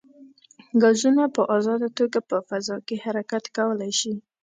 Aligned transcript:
ګازونه 0.81 1.23
په 1.35 1.41
ازاده 1.57 1.89
توګه 1.99 2.19
په 2.29 2.37
فضا 2.47 2.77
کې 2.87 2.95
حرکت 3.05 3.43
کولی 3.57 3.91
شي. 3.99 4.13